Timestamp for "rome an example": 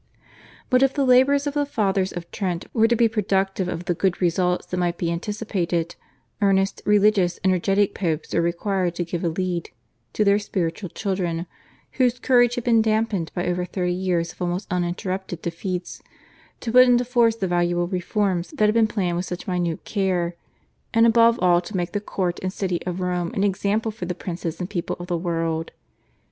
23.01-23.91